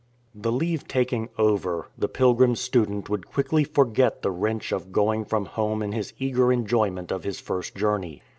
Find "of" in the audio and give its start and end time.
4.71-4.91, 7.11-7.23